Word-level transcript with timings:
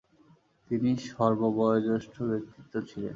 তিনি 0.69 0.89
সর্ববয়োঃজ্যেষ্ঠ 1.07 2.15
ব্যক্তিত্ব 2.31 2.73
ছিলেন। 2.89 3.09